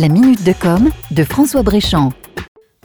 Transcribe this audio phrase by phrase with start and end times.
[0.00, 2.14] La minute de com de François Bréchamp.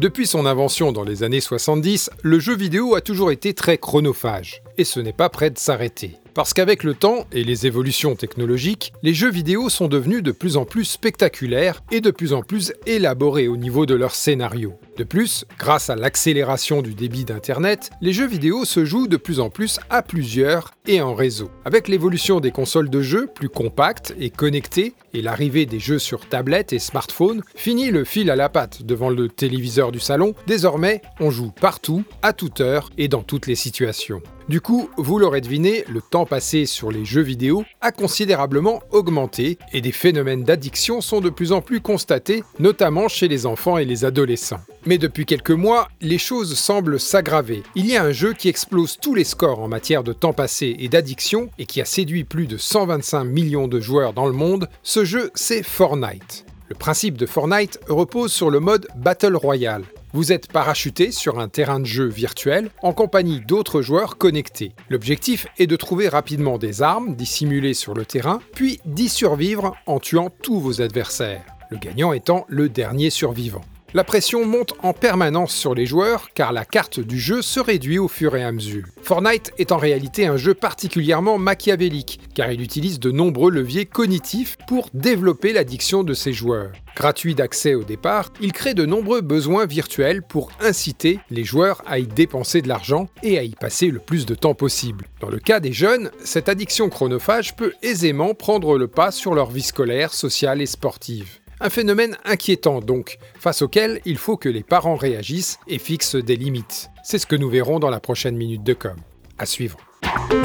[0.00, 4.62] Depuis son invention dans les années 70, le jeu vidéo a toujours été très chronophage.
[4.78, 6.16] Et ce n'est pas prêt de s'arrêter.
[6.34, 10.56] Parce qu'avec le temps et les évolutions technologiques, les jeux vidéo sont devenus de plus
[10.56, 14.74] en plus spectaculaires et de plus en plus élaborés au niveau de leur scénario.
[14.96, 19.40] De plus, grâce à l'accélération du débit d'Internet, les jeux vidéo se jouent de plus
[19.40, 21.50] en plus à plusieurs et en réseau.
[21.64, 26.28] Avec l'évolution des consoles de jeux plus compactes et connectées et l'arrivée des jeux sur
[26.28, 30.34] tablette et smartphone, fini le fil à la patte devant le téléviseur du salon.
[30.46, 34.22] Désormais, on joue partout, à toute heure et dans toutes les situations.
[34.46, 39.56] Du coup, vous l'aurez deviné, le temps passé sur les jeux vidéo a considérablement augmenté
[39.72, 43.86] et des phénomènes d'addiction sont de plus en plus constatés, notamment chez les enfants et
[43.86, 44.60] les adolescents.
[44.84, 47.62] Mais depuis quelques mois, les choses semblent s'aggraver.
[47.74, 50.76] Il y a un jeu qui explose tous les scores en matière de temps passé
[50.78, 54.68] et d'addiction et qui a séduit plus de 125 millions de joueurs dans le monde.
[54.82, 56.44] Ce jeu, c'est Fortnite.
[56.68, 59.84] Le principe de Fortnite repose sur le mode Battle Royale.
[60.14, 64.70] Vous êtes parachuté sur un terrain de jeu virtuel en compagnie d'autres joueurs connectés.
[64.88, 69.98] L'objectif est de trouver rapidement des armes dissimulées sur le terrain, puis d'y survivre en
[69.98, 73.62] tuant tous vos adversaires, le gagnant étant le dernier survivant.
[73.96, 78.00] La pression monte en permanence sur les joueurs car la carte du jeu se réduit
[78.00, 78.86] au fur et à mesure.
[79.04, 84.56] Fortnite est en réalité un jeu particulièrement machiavélique car il utilise de nombreux leviers cognitifs
[84.66, 86.72] pour développer l'addiction de ses joueurs.
[86.96, 92.00] Gratuit d'accès au départ, il crée de nombreux besoins virtuels pour inciter les joueurs à
[92.00, 95.06] y dépenser de l'argent et à y passer le plus de temps possible.
[95.20, 99.52] Dans le cas des jeunes, cette addiction chronophage peut aisément prendre le pas sur leur
[99.52, 101.43] vie scolaire, sociale et sportive.
[101.64, 106.36] Un phénomène inquiétant donc, face auquel il faut que les parents réagissent et fixent des
[106.36, 106.90] limites.
[107.02, 108.96] C'est ce que nous verrons dans la prochaine minute de com.
[109.38, 109.78] À suivre.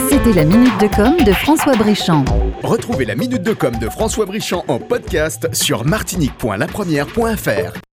[0.09, 2.23] C'était la minute de com de François Bréchamp.
[2.63, 7.88] Retrouvez la minute de com de François Bréchamp en podcast sur martinique.lapremière.fr.